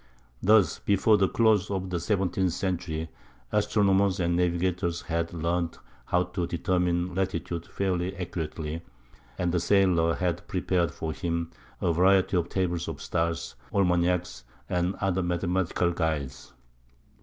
Thus 0.41 0.79
before 0.79 1.17
the 1.19 1.27
close 1.29 1.69
of 1.69 1.91
the 1.91 1.99
seventeenth 1.99 2.53
century, 2.53 3.09
astronomers 3.51 4.19
and 4.19 4.35
navigators 4.35 5.03
had 5.03 5.31
learned 5.31 5.77
how 6.05 6.23
to 6.23 6.47
determine 6.47 7.13
latitude 7.13 7.67
fairly 7.67 8.15
accurately, 8.15 8.81
and 9.37 9.51
the 9.51 9.59
sailor 9.59 10.15
had 10.15 10.47
prepared 10.47 10.89
for 10.89 11.13
him 11.13 11.51
a 11.81 11.93
variety 11.93 12.35
of 12.35 12.49
tables 12.49 12.87
of 12.87 12.99
stars, 12.99 13.53
almanacs, 13.71 14.43
and 14.67 14.95
other 14.95 15.21
mathematical 15.21 15.91
guides. 15.91 16.51